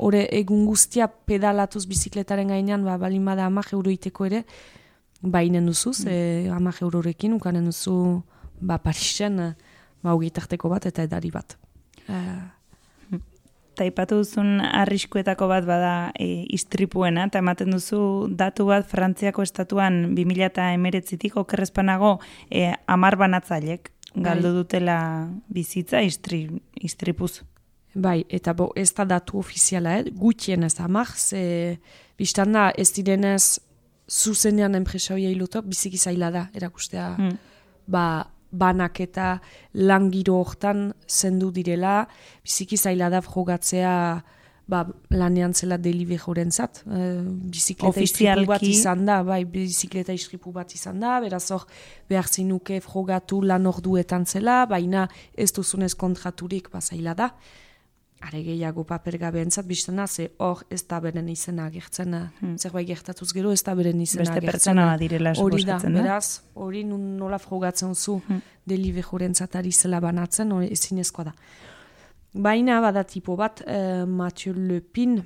ore 0.00 0.24
egun 0.32 0.64
guztia 0.68 1.08
pedalatuz 1.28 1.84
bizikletaren 1.90 2.52
gainean, 2.54 2.84
ba, 2.86 2.96
balin 3.00 3.26
bada 3.28 3.46
amak 3.50 3.74
euroiteko 3.76 4.28
ere, 4.30 4.44
ba, 5.20 5.42
inen 5.44 5.68
duzu, 5.68 5.92
ze 5.94 6.14
mm. 6.14 6.54
amak 6.56 6.80
eurorekin, 6.86 7.34
ukanen 7.36 7.68
duzu, 7.68 7.96
ba, 8.60 8.78
Parisen, 8.78 9.42
ba, 10.02 10.16
ugeitarteko 10.16 10.72
bat 10.72 10.88
eta 10.90 11.04
edari 11.08 11.32
bat. 11.34 11.58
Uh, 12.08 12.40
Taipatu 13.80 14.18
duzun 14.20 14.58
arriskuetako 14.60 15.46
bat 15.48 15.64
bada 15.64 15.92
e, 16.20 16.44
istripuena, 16.52 17.24
eta 17.30 17.40
ematen 17.40 17.70
duzu 17.72 18.00
datu 18.36 18.66
bat 18.68 18.84
Frantziako 18.88 19.44
estatuan 19.46 20.02
2000 20.18 20.44
eta 20.50 20.66
emeretzitik 20.74 21.38
okerrezpanago 21.40 22.18
e, 22.50 22.66
amar 22.90 23.16
banatzailek 23.16 23.88
galdu 24.14 24.48
bai. 24.50 24.56
dutela 24.62 24.98
bizitza 25.48 26.02
istri, 26.02 26.46
istripuz. 26.80 27.40
Bai, 27.94 28.24
eta 28.30 28.54
bo, 28.54 28.70
ez 28.78 28.92
da 28.94 29.04
datu 29.04 29.38
ofiziala, 29.38 29.96
eh? 29.98 30.10
gutien 30.14 30.62
ez 30.62 30.76
amak, 30.80 31.16
ze 31.18 31.78
biztan 32.18 32.52
da 32.52 32.70
ez 32.78 32.90
direnez 32.94 33.58
zuzenean 34.10 34.74
enpresa 34.74 35.14
hori 35.14 35.26
hilutok, 35.30 35.66
biziki 35.66 35.98
zaila 35.98 36.30
da, 36.30 36.44
erakustea, 36.54 37.08
hmm. 37.18 37.38
ba, 37.90 38.04
banak 38.50 39.00
eta 39.00 39.38
langiro 39.74 40.40
hortan 40.40 40.92
zendu 41.08 41.50
direla, 41.54 42.04
biziki 42.42 42.76
zaila 42.76 43.10
da 43.10 43.22
jogatzea 43.22 43.94
ba, 44.70 44.84
lanean 45.10 45.54
zela 45.54 45.78
delibe 45.78 46.18
joren 46.18 46.50
zat, 46.50 46.82
e, 46.86 47.06
bizikleta 47.52 48.04
istripu 48.04 48.46
bat 48.48 48.66
izan 48.66 49.04
da, 49.08 49.20
bai, 49.26 49.42
bizikleta 49.44 50.14
istripu 50.16 50.52
bat 50.54 50.74
izan 50.74 51.00
da, 51.02 51.16
beraz 51.24 51.46
hor 51.50 51.66
behar 52.08 52.28
zinuke 52.28 52.80
frogatu 52.84 53.42
lan 53.42 53.66
orduetan 53.70 54.26
zela, 54.26 54.62
baina 54.70 55.08
ez 55.34 55.50
duzunez 55.56 55.94
kontraturik 55.98 56.70
ba, 56.72 56.80
zaila 56.80 57.16
da 57.18 57.34
are 58.20 58.42
gehiago 58.44 58.84
paper 58.84 59.16
gabe 59.18 59.40
entzat 59.40 59.66
biztena, 59.66 60.06
ze 60.06 60.28
hor 60.38 60.62
ez 60.70 60.82
da 60.88 61.00
beren 61.00 61.28
izena 61.32 61.66
agertzen, 61.70 62.14
hmm. 62.40 62.58
zerbait 62.60 62.86
gertatuz 62.88 63.30
gero 63.32 63.52
ez 63.52 63.62
da 63.64 63.74
beren 63.74 64.00
izena 64.00 64.26
Beste 64.26 64.42
pertsona 64.44 64.86
direla 65.00 65.32
Hori 65.40 65.64
da, 65.64 65.78
beraz, 65.80 66.40
hori 66.54 66.84
nola 66.84 67.38
frogatzen 67.40 67.94
zu 67.94 68.18
hmm. 68.20 68.42
delibe 68.68 69.04
jorentzatari 69.06 69.72
zela 69.72 70.00
banatzen, 70.04 70.52
hori 70.52 70.68
ezinezkoa 70.76 71.30
da. 71.30 71.34
Baina 72.34 72.80
bada 72.80 73.02
tipo 73.02 73.34
bat, 73.34 73.64
uh, 73.66 74.06
Mathieu 74.06 74.52
Lepin, 74.54 75.24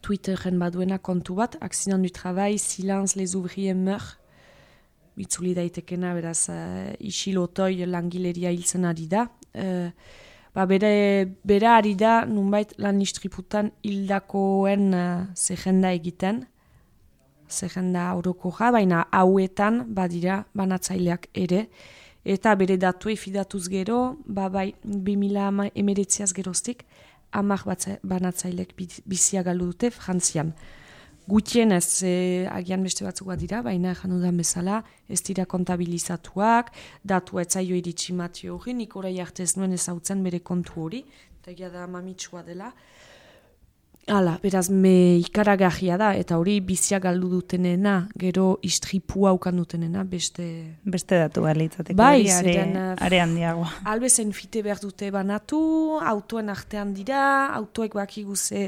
Twitteren 0.00 0.56
baduena 0.56 0.96
kontu 0.96 1.34
bat, 1.34 1.58
accident 1.60 1.98
du 1.98 2.10
travail, 2.10 2.58
silence 2.58 3.16
les 3.16 3.36
ouvriers 3.36 3.74
meur, 3.74 4.16
bitzuli 5.18 5.52
daitekena, 5.52 6.14
beraz, 6.14 6.48
uh, 6.48 6.88
isilotoi 7.04 7.84
langileria 7.84 8.48
hilzen 8.48 8.88
ari 8.88 9.04
da, 9.12 9.26
uh, 9.60 9.90
ba, 10.54 10.64
bere, 10.64 11.26
bere 11.44 11.68
ari 11.68 11.92
da, 12.00 12.24
nunbait 12.24 12.72
lan 12.78 13.02
istriputan 13.04 13.68
hildakoen 13.84 14.94
uh, 14.96 15.28
zehenda 15.36 15.92
egiten, 15.92 16.46
zehenda 17.50 18.14
horoko 18.16 18.54
ja, 18.56 18.72
baina 18.72 19.04
hauetan 19.12 19.84
badira 19.92 20.46
banatzaileak 20.56 21.28
ere, 21.34 21.66
eta 22.24 22.54
bere 22.54 22.76
datu 22.76 23.10
efidatuz 23.10 23.68
gero, 23.68 24.16
ba, 24.26 24.48
bai, 24.48 24.74
2000 24.84 25.70
emeretziaz 25.74 26.32
geroztik, 26.32 26.84
amak 27.32 27.64
banatzailek 28.02 28.74
bizia 29.06 29.42
galdu 29.42 29.66
dute 29.70 29.90
frantzian 29.90 30.52
gutien 31.30 31.70
ez 31.72 32.02
e, 32.02 32.46
agian 32.50 32.82
beste 32.82 33.04
batzuk 33.06 33.30
dira, 33.38 33.62
baina 33.62 33.94
janu 33.94 34.18
da 34.22 34.32
bezala, 34.34 34.80
ez 35.08 35.20
dira 35.26 35.46
kontabilizatuak, 35.46 36.72
datu 37.04 37.38
etzaio 37.42 37.76
iritsi 37.78 38.16
matio 38.16 38.56
hori, 38.56 38.74
nik 38.74 38.96
orai 38.96 39.18
arte 39.22 39.46
ez 39.46 39.54
nuen 39.56 39.76
ezautzen 39.76 40.24
bere 40.26 40.40
kontu 40.40 40.80
hori, 40.86 41.04
eta 41.40 41.70
da 41.70 41.86
mamitsua 41.86 42.42
dela. 42.42 42.72
Hala, 44.08 44.38
beraz, 44.42 44.68
me 44.72 45.18
ikaragarria 45.20 45.96
da, 46.00 46.10
eta 46.18 46.38
hori 46.40 46.56
bizia 46.64 46.98
galdu 47.02 47.28
dutenena, 47.30 48.08
gero 48.18 48.58
istripua 48.66 49.32
ukan 49.36 49.60
dutenena, 49.60 50.02
beste... 50.08 50.46
Beste 50.82 51.18
datu 51.20 51.44
galitzateko, 51.44 51.98
bai, 52.00 52.24
are, 52.32 52.54
are, 52.64 52.96
are 53.06 53.20
handiagoa. 53.22 53.68
Albezen 53.92 54.32
fite 54.34 54.64
behar 54.66 54.80
dute 54.82 55.12
banatu, 55.14 55.60
autoen 56.00 56.50
artean 56.50 56.94
dira, 56.96 57.22
autoek 57.54 57.94
baki 58.00 58.24
guze 58.26 58.64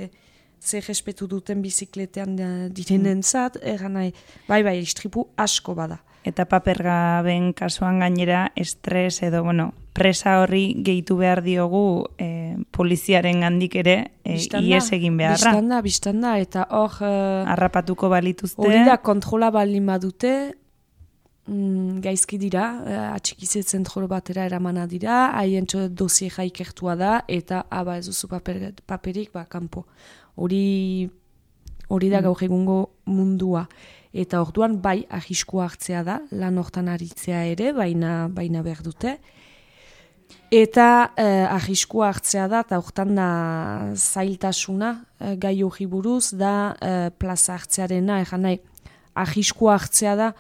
ze 0.63 0.81
respetu 0.81 1.27
duten 1.27 1.63
bizikletean 1.63 2.39
uh, 2.39 2.69
direnen 2.71 3.23
zat, 3.23 3.59
eran 3.63 3.97
nahi, 3.99 4.13
bai, 4.47 4.63
bai, 4.63 4.79
istripu 4.79 5.27
asko 5.37 5.75
bada. 5.75 5.99
Eta 6.23 6.47
papergaben 6.47 7.51
kasuan 7.59 7.99
gainera 7.99 8.45
estres 8.55 9.25
edo, 9.27 9.43
bueno, 9.43 9.73
presa 9.93 10.39
horri 10.41 10.73
gehitu 10.85 11.19
behar 11.21 11.43
diogu 11.45 12.07
e, 12.21 12.57
poliziaren 12.73 13.45
gandik 13.45 13.77
ere 13.83 13.97
e, 14.25 14.39
ies 14.61 14.87
egin 14.97 15.19
beharra. 15.21 15.53
Bistanda, 15.53 15.81
bistanda, 15.85 16.33
eta 16.41 16.67
hor... 16.71 16.97
Uh, 17.01 17.53
Arrapatuko 17.53 18.09
balituzte. 18.13 18.63
Hori 18.65 18.83
da 18.89 18.97
kontrola 19.05 19.51
balin 19.53 19.87
badute, 19.93 20.33
mm, 21.47 22.01
gaizki 22.05 22.41
dira, 22.41 22.67
atxikize 23.13 23.63
zentro 23.63 24.07
batera 24.09 24.47
eramana 24.49 24.87
dira, 24.89 25.27
haien 25.39 25.69
txo 25.69 25.89
dozie 25.89 26.31
jaikertua 26.33 26.97
da, 26.97 27.17
eta 27.29 27.67
aba 27.71 27.99
ez 28.01 28.07
duzu 28.09 28.31
paper, 28.33 28.71
paperik, 28.89 29.33
ba, 29.37 29.45
kanpo. 29.45 29.85
Hori 30.41 31.11
hori 31.93 32.09
da 32.09 32.21
mm. 32.21 32.25
gaur 32.25 32.43
egungo 32.47 32.79
mundua. 33.13 33.67
Eta 34.13 34.43
orduan 34.45 34.79
bai 34.85 35.03
ahisko 35.13 35.63
hartzea 35.65 36.03
da, 36.05 36.19
lan 36.37 36.59
hortan 36.61 36.89
aritzea 36.93 37.45
ere, 37.53 37.73
baina, 37.77 38.29
baina 38.33 38.65
behar 38.65 38.83
dute. 38.85 39.17
Eta 40.53 41.13
eh, 41.17 41.47
ahisko 41.49 42.03
hartzea 42.05 42.49
da, 42.49 42.61
eta 42.61 42.79
hortan 42.79 43.15
da 43.17 43.29
zailtasuna 43.97 44.91
eh, 45.21 45.37
gai 45.41 45.63
hori 45.63 45.87
buruz, 45.87 46.35
da 46.37 46.75
eh, 46.81 47.09
plaza 47.17 47.57
hartzearena, 47.57 48.21
egan 48.27 48.45
nahi, 48.49 48.61
ahisko 49.15 49.73
hartzea 49.73 50.17
da, 50.17 50.33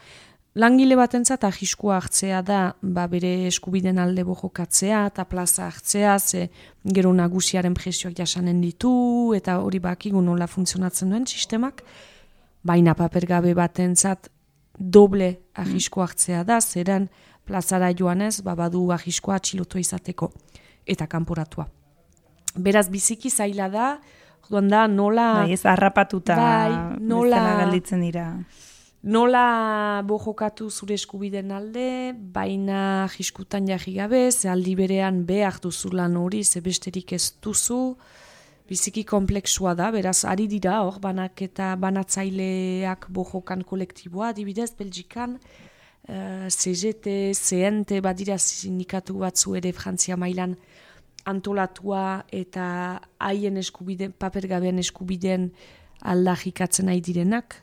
Langile 0.52 0.99
batentzat 1.00 1.46
ahiskoa 1.49 1.94
hartzea 1.96 2.42
da 2.44 2.75
ba 2.82 3.06
bere 3.08 3.46
eskubiden 3.49 3.96
alde 3.99 4.20
bojokatzea 4.28 5.06
eta 5.08 5.25
plaza 5.25 5.64
hartzea 5.64 6.18
ze 6.18 6.50
gero 6.84 7.12
nagusiaren 7.12 7.72
presioak 7.72 8.18
jasanen 8.18 8.61
ditu 8.61 9.32
eta 9.32 9.56
hori 9.64 9.78
bakigu 9.80 10.20
nola 10.20 10.46
funtzionatzen 10.46 11.08
duen 11.08 11.25
sistemak. 11.26 11.80
Baina 12.62 12.92
papergabe 12.94 13.54
batentzat 13.54 14.28
doble 14.78 15.38
ahisko 15.54 16.02
hartzea 16.02 16.44
da 16.44 16.61
zeran 16.61 17.08
plazara 17.44 17.92
joanez 17.92 18.40
ba 18.42 18.54
badu 18.54 18.90
ahiskoa 18.92 19.37
atxilotu 19.37 19.78
izateko 19.78 20.32
eta 20.87 21.06
kanporatua. 21.06 21.68
Beraz 22.56 22.88
biziki 22.90 23.30
zaila 23.30 23.68
da 23.68 23.87
Orduan 24.52 24.68
da, 24.68 24.87
nola... 24.87 25.26
Bai, 25.46 25.54
ez 25.54 25.62
harrapatuta 25.64 26.34
bai, 26.37 26.99
nola... 27.00 27.40
galditzen 27.62 28.02
dira. 28.04 28.26
Nola 29.02 30.02
bojokatu 30.06 30.68
zure 30.70 30.94
eskubiden 30.94 31.50
alde, 31.50 32.12
baina 32.34 33.08
jiskutan 33.16 33.66
jarri 33.66 33.96
gabe, 33.96 34.28
ze 34.30 34.50
aldi 34.52 34.76
berean 34.78 35.25
behar 35.26 35.56
duzu 35.62 35.90
lan 35.96 36.18
hori, 36.20 36.44
ze 36.44 36.61
besterik 36.61 37.14
ez 37.16 37.32
duzu, 37.42 37.96
biziki 38.68 39.02
kompleksua 39.08 39.72
da, 39.75 39.90
beraz, 39.90 40.20
ari 40.28 40.46
dira, 40.52 40.82
hor, 40.84 41.00
banak 41.02 41.42
eta 41.49 41.72
banatzaileak 41.82 43.08
bojokan 43.11 43.64
kolektiboa, 43.66 44.30
adibidez, 44.30 44.70
Belgikan, 44.78 45.38
uh, 46.09 46.49
CGT, 46.49 47.32
CNT, 47.35 48.00
badira 48.02 48.38
sindikatu 48.38 49.18
batzu 49.23 49.56
ere 49.59 49.73
Frantzia 49.73 50.16
mailan 50.16 50.56
antolatua 51.25 52.25
eta 52.32 53.00
haien 53.23 53.56
eskubiden, 53.61 54.12
papergabean 54.18 54.78
eskubiden 54.82 55.50
aldajikatzen 56.02 56.88
nahi 56.90 57.00
direnak, 57.04 57.61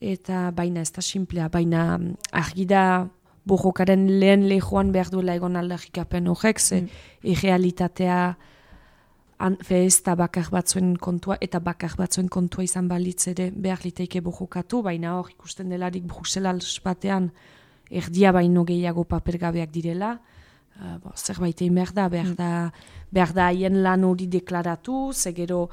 eta 0.00 0.50
baina 0.54 0.84
ez 0.84 0.92
da 0.94 1.02
simplea, 1.02 1.48
baina 1.48 1.96
mm, 1.98 2.12
argi 2.32 2.66
da 2.68 2.82
bojokaren 3.46 4.06
lehen 4.20 4.46
lehoan 4.50 4.92
behar 4.94 5.10
duela 5.10 5.34
egon 5.38 5.56
aldarrikapen 5.56 6.28
horrek, 6.30 6.60
ze 6.60 6.82
mm. 6.82 6.88
irrealitatea 7.32 8.20
ez 9.38 10.02
da 10.02 10.14
bakar 10.14 10.48
batzuen 10.50 10.96
kontua, 10.96 11.36
eta 11.40 11.60
bakar 11.60 11.94
batzuen 11.96 12.28
kontua 12.28 12.64
izan 12.64 12.88
balitz 12.88 13.28
ere 13.28 13.50
behar 13.50 13.84
liteike 13.84 14.20
bojokatu, 14.20 14.82
baina 14.82 15.18
hor 15.18 15.30
ikusten 15.30 15.68
delarik 15.68 16.04
Bruxelles 16.04 16.80
batean 16.84 17.30
erdia 17.90 18.32
baino 18.32 18.64
gehiago 18.64 19.04
papergabeak 19.04 19.70
direla, 19.70 20.18
uh, 20.80 20.96
bo, 21.02 21.12
zerbait 21.16 21.60
egin 21.60 21.74
behar 21.74 21.92
da, 21.92 22.08
behar 22.08 22.32
mm. 22.32 22.36
da, 22.36 22.70
behar 23.12 23.32
da 23.32 23.50
haien 23.50 23.82
lan 23.82 24.04
hori 24.04 24.26
deklaratu, 24.26 25.12
zegero 25.12 25.68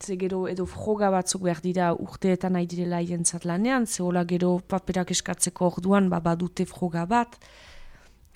ze 0.00 0.16
gero 0.16 0.46
edo 0.48 0.64
froga 0.66 1.10
batzuk 1.12 1.42
behar 1.44 1.60
dira 1.60 1.90
urteetan 1.92 2.54
nahi 2.56 2.66
direla 2.66 3.02
jentzat 3.04 3.44
lanean, 3.44 3.86
ze 3.86 4.02
hola 4.02 4.24
gero 4.24 4.58
paperak 4.58 5.10
eskatzeko 5.10 5.66
orduan 5.66 6.08
ba, 6.08 6.20
badute 6.20 6.64
froga 6.64 7.04
bat. 7.06 7.36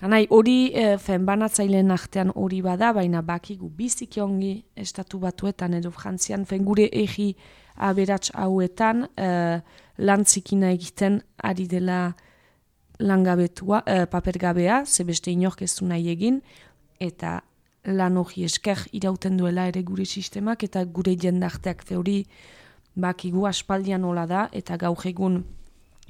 Hanai, 0.03 0.25
hori 0.29 0.73
e, 0.75 0.97
fen 0.99 1.23
banatzaileen 1.23 1.91
artean 1.95 2.33
hori 2.35 2.59
bada, 2.61 2.91
baina 2.93 3.21
bakigu 3.23 3.69
biziki 3.71 4.19
ongi 4.19 4.57
estatu 4.75 5.21
batuetan 5.23 5.77
edo 5.77 5.91
frantzian, 5.91 6.43
fen 6.45 6.65
gure 6.67 6.89
egi 6.91 7.29
aberats 7.87 8.33
hauetan 8.35 9.05
e, 9.15 9.29
lantzikina 9.97 10.73
egiten 10.75 11.21
ari 11.39 11.69
dela 11.71 11.99
langabetua, 12.99 13.83
e, 13.87 14.03
papergabea, 14.11 14.83
ze 14.85 15.07
beste 15.07 15.31
inork 15.31 15.63
ez 15.63 15.71
du 15.79 15.87
nahi 15.87 16.11
egin, 16.11 16.41
eta 16.99 17.39
lan 17.87 18.17
hori 18.19 18.43
esker 18.43 18.83
irauten 18.91 19.39
duela 19.39 19.69
ere 19.71 19.83
gure 19.87 20.05
sistemak 20.05 20.63
eta 20.67 20.83
gure 20.83 21.15
jendarteak 21.15 21.85
teori 21.87 22.25
bakigu 22.95 23.47
aspaldian 23.47 24.01
nola 24.01 24.25
da 24.27 24.47
eta 24.51 24.75
gaur 24.77 25.07
egun 25.07 25.43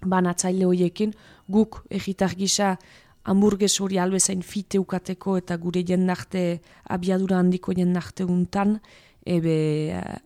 banatzaile 0.06 0.66
horiekin 0.66 1.14
guk 1.50 1.84
egitar 1.90 2.34
gisa 2.36 2.76
hamburgues 3.26 3.80
hori 3.82 3.98
albezain 3.98 4.42
fite 4.46 4.80
ukateko 4.80 5.38
eta 5.42 5.58
gure 5.58 5.84
jendarte 5.86 6.62
abiadura 6.94 7.40
handiko 7.42 7.74
jendarte 7.74 8.26
untan 8.26 8.80
ebe 9.26 9.56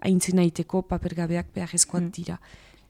haintzin 0.03 0.41
aiteko 0.43 0.81
papergabeak 0.83 1.53
behar 1.55 1.71
hmm. 1.71 2.09
dira. 2.11 2.39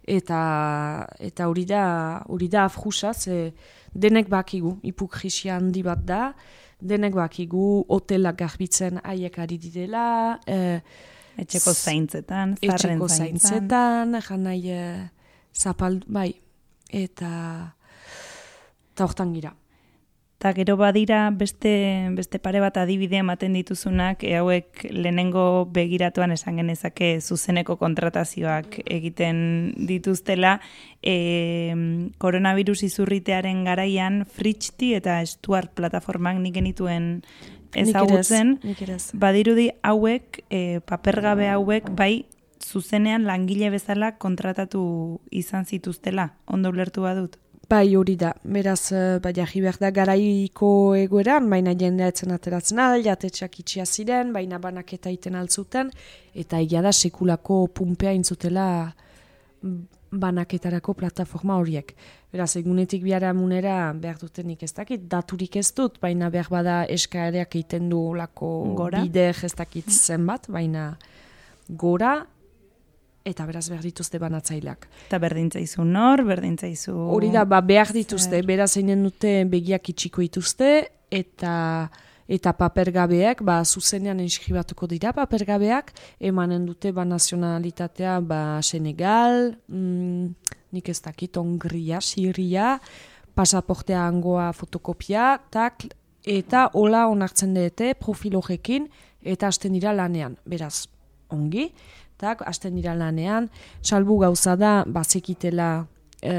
Eta, 0.10 1.06
eta 1.20 1.48
hori 1.48 1.66
da, 1.70 2.24
hori 2.28 2.48
da 2.50 2.64
afrusa, 2.66 3.14
ze 3.14 3.54
denek 3.94 4.28
bakigu, 4.30 4.80
ipukrisia 4.82 5.56
handi 5.58 5.84
bat 5.84 6.02
da, 6.02 6.34
denek 6.82 7.14
bakigu 7.14 7.86
hotelak 7.88 8.40
garbitzen 8.40 9.00
haiek 9.04 9.38
ari 9.38 9.60
direla. 9.62 10.40
E, 10.48 10.80
etxeko 11.38 11.74
zaintzetan, 11.74 12.58
etxeko 12.62 13.08
zaintzetan, 13.08 14.18
jan 14.18 14.48
e, 14.50 14.82
zapal, 15.54 16.02
bai, 16.08 16.34
eta 16.90 17.30
eta 18.96 19.06
hortan 19.06 19.38
gira. 19.38 19.59
Eta 20.40 20.54
gero 20.56 20.78
badira 20.80 21.32
beste, 21.36 22.08
beste 22.16 22.40
pare 22.40 22.62
bat 22.64 22.78
adibide 22.80 23.18
ematen 23.20 23.58
dituzunak, 23.58 24.22
e, 24.24 24.38
hauek 24.40 24.86
lehenengo 24.88 25.66
begiratuan 25.76 26.32
esan 26.32 26.62
genezake 26.62 27.10
zuzeneko 27.20 27.76
kontratazioak 27.82 28.78
egiten 28.86 29.42
dituztela, 29.90 30.54
e, 31.04 31.76
koronavirus 32.24 32.86
izurritearen 32.88 33.66
garaian 33.68 34.22
Fritxti 34.24 34.94
eta 34.96 35.18
Stuart 35.28 35.76
plataformak 35.76 36.40
nik 36.40 36.56
genituen 36.56 37.12
ezagutzen, 37.76 38.62
badirudi 39.12 39.74
hauek, 39.84 40.46
e, 40.48 40.80
papergabe 40.88 41.52
hauek, 41.52 41.92
bai 41.92 42.14
zuzenean 42.64 43.28
langile 43.28 43.76
bezala 43.76 44.14
kontratatu 44.16 45.20
izan 45.36 45.68
zituztela, 45.68 46.32
ondo 46.48 46.72
ulertu 46.72 47.04
badut? 47.04 47.36
Bai 47.70 47.94
hori 47.96 48.16
da, 48.18 48.32
beraz, 48.44 48.92
eh, 48.92 49.20
bai 49.22 49.32
jarri 49.38 49.62
behar 49.62 49.78
da 49.78 49.92
garaiko 49.94 50.70
egoeran, 50.98 51.50
baina 51.52 51.76
jendea 51.78 52.08
etzen 52.10 52.32
ateratzen 52.34 52.80
al, 52.82 53.04
jatetxak 53.06 53.60
itxia 53.62 53.86
ziren, 53.86 54.32
baina 54.34 54.58
banak 54.58 54.94
eta 54.98 55.12
iten 55.14 55.38
altzuten, 55.38 55.92
eta 56.34 56.58
egia 56.66 56.82
da 56.82 56.92
sekulako 56.92 57.68
pumpea 57.68 58.16
intzutela 58.18 58.66
banaketarako 60.10 60.96
plataforma 60.98 61.60
horiek. 61.62 61.94
Beraz, 62.34 62.56
egunetik 62.58 63.04
biara 63.04 63.36
munera 63.38 63.94
behar 63.94 64.18
dutenik 64.18 64.64
ez 64.66 64.74
dakit, 64.74 65.06
daturik 65.12 65.60
ez 65.62 65.70
dut, 65.78 66.02
baina 66.02 66.32
behar 66.34 66.50
bada 66.50 66.80
eskaereak 66.90 67.54
egiten 67.54 67.90
du 67.94 68.02
lako 68.18 68.50
bide 68.98 69.30
ez 69.30 69.54
dakit 69.54 69.94
zenbat, 69.94 70.50
baina 70.50 70.96
gora, 71.70 72.24
eta 73.28 73.46
beraz 73.46 73.68
behar 73.70 73.84
dituzte 73.84 74.20
banatzaileak. 74.22 74.88
Eta 75.08 75.20
berdintzaizu 75.22 75.84
nor, 75.86 76.24
berdintzaizu... 76.28 76.96
Hori 77.16 77.32
da, 77.34 77.46
ba, 77.46 77.62
behar 77.66 77.92
dituzte, 77.94 78.42
beraz 78.48 78.76
einen 78.80 79.04
dute 79.04 79.44
begiak 79.50 79.92
itxiko 79.94 80.24
dituzte, 80.26 80.72
eta 81.12 81.90
eta 82.30 82.54
papergabeak, 82.54 83.42
ba, 83.42 83.64
zuzenean 83.66 84.20
inskribatuko 84.22 84.86
dira 84.92 85.10
papergabeak, 85.18 85.90
emanen 86.22 86.68
dute 86.68 86.92
ba 86.94 87.02
nazionalitatea 87.02 88.20
ba 88.22 88.62
Senegal, 88.62 89.56
mm, 89.66 90.28
nik 90.78 90.90
ez 90.94 91.00
dakit, 91.02 91.40
Hongria, 91.42 91.98
Siria, 92.06 92.76
pasaportea 93.34 94.04
angoa 94.06 94.52
fotokopia, 94.54 95.40
tak, 95.50 95.88
eta 96.22 96.68
hola 96.78 97.08
onartzen 97.10 97.58
dute 97.58 97.96
profilogekin, 97.98 98.86
eta 99.26 99.50
hasten 99.50 99.74
dira 99.74 99.96
lanean, 99.98 100.38
beraz, 100.46 100.86
ongi, 101.34 101.72
tak, 102.20 102.44
hasten 102.48 102.76
dira 102.78 102.94
lanean, 102.98 103.50
salbu 103.82 104.20
gauza 104.26 104.56
da, 104.60 104.74
bazekitela 104.86 105.70
e, 106.22 106.34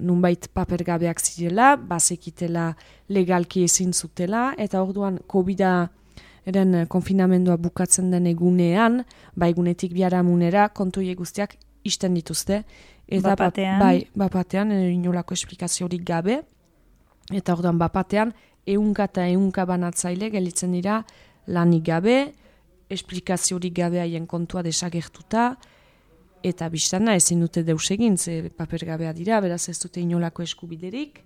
nunbait 0.00 0.48
papergabeak 0.54 1.20
zirela, 1.20 1.74
bazekitela 1.76 2.72
legalki 3.12 3.66
ezin 3.68 3.92
zutela, 3.92 4.52
eta 4.58 4.82
orduan 4.82 5.20
COVID-a 5.28 5.74
eren 6.48 6.86
konfinamendua 6.90 7.58
bukatzen 7.60 8.10
den 8.10 8.26
egunean, 8.26 9.02
ba 9.36 9.48
egunetik 9.52 9.92
biara 9.94 10.22
munera, 10.26 10.68
kontu 10.68 11.04
guztiak 11.16 11.56
isten 11.84 12.14
dituzte. 12.14 12.62
Eta 13.08 13.34
bapatean? 13.34 13.78
Bai, 13.78 14.06
bapatean, 14.14 14.72
inolako 14.72 15.34
esplikaziorik 15.34 16.04
gabe. 16.06 16.40
Eta 17.30 17.54
orduan 17.54 17.78
bapatean, 17.78 18.32
eunka 18.66 19.04
eta 19.10 19.26
eunka 19.28 19.64
banatzaile 19.66 20.30
gelitzen 20.30 20.72
dira 20.72 21.02
lanik 21.46 21.84
gabe, 21.86 22.32
esplikaziorik 22.92 23.74
gabe 23.76 24.00
haien 24.02 24.26
kontua 24.26 24.62
desagertuta, 24.62 25.52
eta 26.42 26.68
biztana 26.68 27.14
ezin 27.18 27.42
dute 27.42 27.62
deus 27.66 27.90
egin, 27.94 28.16
ze 28.18 28.50
paper 28.56 28.86
gabea 28.92 29.12
dira, 29.14 29.40
beraz 29.40 29.68
ez 29.70 29.78
dute 29.80 30.00
inolako 30.02 30.42
eskubiderik. 30.42 31.22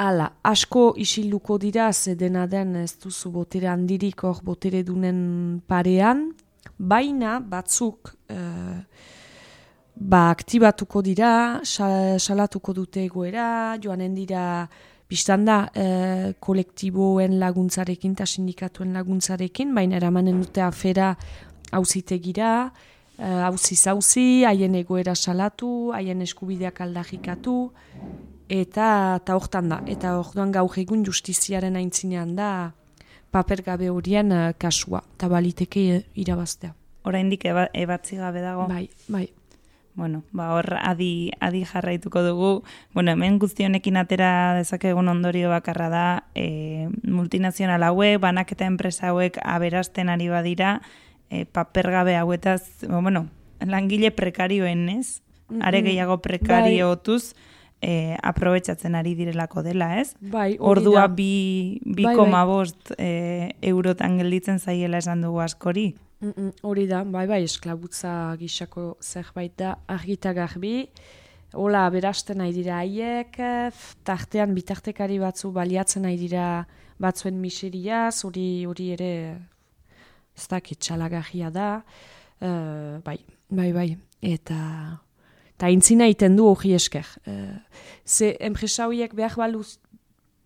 Hala, 0.00 0.30
asko 0.48 0.92
isilduko 0.98 1.58
dira, 1.60 1.92
ze 1.92 2.14
dena 2.16 2.46
den 2.46 2.76
ez 2.80 2.94
duzu 3.02 3.30
botere 3.30 3.68
handirik 3.68 4.22
hor 4.24 4.40
botere 4.44 4.82
dunen 4.82 5.60
parean, 5.68 6.30
baina 6.78 7.38
batzuk 7.40 8.14
uh, 8.32 8.78
ba, 9.96 10.30
aktibatuko 10.30 11.02
dira, 11.02 11.60
salatuko 11.64 12.72
dute 12.72 13.04
egoera, 13.04 13.76
joanen 13.82 14.14
dira 14.16 14.44
Bistan 15.12 15.42
da, 15.44 15.66
e, 15.76 16.32
kolektiboen 16.40 17.34
laguntzarekin 17.40 18.14
eta 18.16 18.24
sindikatuen 18.24 18.94
laguntzarekin, 18.96 19.74
baina 19.76 19.98
eramanen 19.98 20.38
dute 20.40 20.62
afera 20.64 21.10
hauzitegira, 21.76 22.52
hauzi 23.18 23.76
e, 23.76 23.76
zauzi, 23.76 24.24
haien 24.48 24.78
egoera 24.78 25.12
salatu, 25.14 25.90
haien 25.92 26.22
eskubideak 26.24 26.80
aldajikatu, 26.86 27.56
eta 28.48 28.88
eta 29.18 29.36
hortan 29.36 29.68
da. 29.74 29.82
Eta 29.84 30.14
orduan 30.22 30.54
gaur 30.56 30.80
egun 30.80 31.04
justiziaren 31.04 31.76
aintzinean 31.76 32.32
da 32.38 32.48
paper 33.32 33.66
gabe 33.68 33.92
horien 33.92 34.32
e, 34.32 34.40
kasua, 34.56 35.04
eta 35.18 35.28
baliteke 35.28 35.84
irabaztea. 36.24 36.72
Oraindik 37.04 37.44
eba, 37.52 37.68
ebatzi 37.74 38.16
gabe 38.16 38.40
dago. 38.40 38.64
Bai, 38.72 38.86
bai 39.12 39.26
bueno, 39.94 40.22
ba, 40.32 40.54
hor 40.54 40.78
adi, 40.80 41.32
adi 41.40 41.64
jarraituko 41.64 42.22
dugu. 42.22 42.62
Bueno, 42.94 43.12
hemen 43.12 43.38
guztionekin 43.38 43.96
atera 44.00 44.54
dezakegun 44.56 45.08
ondorio 45.08 45.50
bakarra 45.50 45.88
da, 45.92 46.06
e, 46.34 46.88
multinazional 47.04 47.82
hauek, 47.82 48.20
banak 48.20 48.54
enpresa 48.58 49.08
hauek 49.12 49.38
aberasten 49.44 50.08
ari 50.08 50.28
badira, 50.28 50.80
e, 51.30 51.44
papergabe 51.44 52.16
hauetaz, 52.16 52.62
bueno, 52.88 53.28
langile 53.60 54.10
prekarioen, 54.10 54.88
ez? 54.88 55.22
Are 55.60 55.82
gehiago 55.82 56.22
prekario 56.22 56.96
bai. 56.96 57.20
e, 57.82 58.16
aprobetsatzen 58.22 58.94
ari 58.94 59.14
direlako 59.14 59.62
dela, 59.62 60.00
ez? 60.00 60.14
Bai, 60.20 60.56
Ordua 60.60 61.08
bi, 61.08 61.80
bi 61.84 62.04
bai, 62.04 62.14
koma 62.16 62.44
bai. 62.46 62.54
bost 62.54 62.92
e, 62.96 63.56
eurotan 63.60 64.16
gelditzen 64.18 64.58
zaiela 64.58 64.98
esan 64.98 65.20
dugu 65.20 65.40
askori. 65.40 65.94
Hori 66.62 66.84
da, 66.86 67.02
bai 67.02 67.24
bai, 67.26 67.40
esklabutza 67.42 68.36
gixako 68.38 68.92
zerbait 69.02 69.56
da, 69.58 69.72
argita 69.90 70.30
garbi, 70.36 70.86
hola, 71.58 71.88
berasten 71.90 72.38
nahi 72.38 72.52
dira 72.54 72.76
haiek, 72.78 73.40
tartean 74.06 74.54
bitartekari 74.54 75.18
batzu 75.18 75.50
baliatzen 75.56 76.06
nahi 76.06 76.20
dira 76.20 76.46
batzuen 77.02 77.40
miseriaz, 77.42 78.22
hori 78.28 78.64
hori 78.70 78.92
ere 78.94 79.12
ez 80.38 80.46
dakit 80.46 80.78
txalagarria 80.78 81.50
da, 81.50 81.68
uh, 82.38 83.00
bai, 83.02 83.18
bai, 83.50 83.72
bai, 83.74 83.88
eta 84.22 84.60
eta 85.56 85.70
intzina 85.74 86.06
iten 86.10 86.38
du 86.38 86.46
hori 86.46 86.76
esker. 86.78 87.08
Uh, 87.26 87.58
ze 88.06 88.36
enpresa 88.38 88.86
horiek 88.86 89.18
behar 89.18 89.34
baluz 89.42 89.80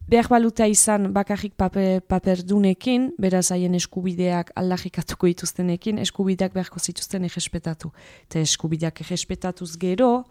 behar 0.07 0.29
baluta 0.31 0.67
izan 0.71 1.11
bakarrik 1.15 1.57
paper, 1.59 2.01
paperdunekin, 2.07 3.11
beraz 3.19 3.51
haien 3.55 3.75
eskubideak 3.75 4.53
aldajikatuko 4.55 5.27
dituztenekin, 5.33 5.99
eskubideak 6.05 6.55
beharko 6.55 6.81
zituzten 6.81 7.27
egespetatu. 7.27 7.91
Eta 8.29 8.41
eskubideak 8.41 9.03
egespetatuz 9.03 9.75
gero, 9.83 10.25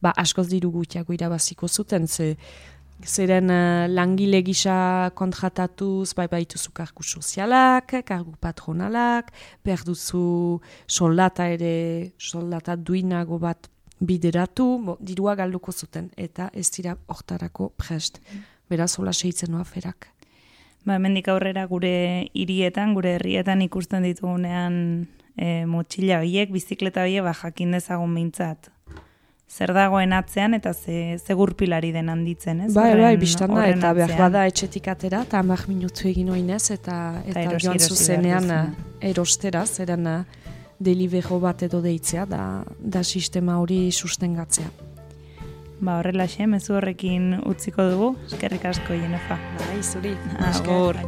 ba 0.00 0.14
askoz 0.16 0.48
diru 0.48 0.72
gutiago 0.72 1.12
irabaziko 1.12 1.68
zuten, 1.68 2.08
ze 2.08 2.36
zeren 3.04 3.50
uh, 3.50 3.86
langile 3.86 4.40
gisa 4.42 5.10
kontratatuz, 5.14 6.14
bai 6.16 6.26
baituzu 6.26 6.72
kargu 6.74 7.04
sozialak, 7.04 8.00
kargu 8.04 8.34
patronalak, 8.40 9.30
behar 9.64 9.84
soldata 10.86 11.46
ere, 11.46 12.12
soldata 12.18 12.76
duinago 12.76 13.38
bat 13.38 13.68
bideratu, 14.00 14.78
bo, 14.84 14.96
dirua 15.00 15.34
galduko 15.34 15.72
zuten, 15.72 16.10
eta 16.16 16.50
ez 16.54 16.70
dira 16.70 16.96
hortarako 17.06 17.72
prest 17.76 18.20
beraz 18.70 18.94
hola 18.98 19.12
seitzen 19.12 19.52
noa 19.52 19.64
ferak. 19.64 20.10
Ba, 20.86 20.96
hemendik 20.96 21.28
aurrera 21.28 21.66
gure 21.68 22.28
hirietan, 22.38 22.94
gure 22.96 23.16
herrietan 23.18 23.62
ikusten 23.64 24.06
ditugunean 24.06 24.74
e, 25.36 25.64
motxila 25.68 26.22
horiek, 26.22 26.52
bizikleta 26.54 27.04
horiek, 27.04 27.24
ba, 27.26 27.34
jakin 27.36 27.76
dezagun 27.76 28.12
mintzat. 28.14 28.70
Zer 29.48 29.72
dagoen 29.72 30.12
atzean 30.12 30.52
eta 30.58 30.74
ze, 30.74 31.16
ze 31.18 31.34
gurpilari 31.34 31.88
den 31.92 32.10
handitzen, 32.12 32.66
ez? 32.66 32.72
Bai, 32.76 32.90
bai, 33.00 33.14
biztan 33.20 33.54
da, 33.56 33.64
eta 33.70 33.94
behar 33.96 34.12
bada 34.18 34.44
etxetik 34.50 34.90
atera, 34.92 35.22
eta 35.24 35.40
amak 35.40 35.64
minutu 35.70 36.08
egin 36.10 36.28
oinez, 36.34 36.66
eta, 36.74 36.98
eta, 37.24 37.46
eta 37.46 37.62
joan 37.64 37.80
zuzenean 37.80 38.52
erostera, 39.00 39.64
zeren 39.64 40.04
eh, 40.06 40.18
delibero 40.78 41.40
bat 41.40 41.64
edo 41.64 41.80
deitzea, 41.80 42.26
da, 42.28 42.42
da 42.78 43.02
sistema 43.04 43.56
hori 43.62 43.88
sustengatzea. 43.90 44.87
Ba, 45.80 45.98
horrela 46.00 46.26
xe, 46.26 46.46
mezu 46.50 46.74
horrekin 46.74 47.36
utziko 47.46 47.84
dugu, 47.90 48.08
eskerrik 48.26 48.64
asko, 48.72 48.98
Jenefa. 48.98 49.38
Bai, 49.62 49.82
zuri. 49.82 50.16
Agur. 50.50 50.98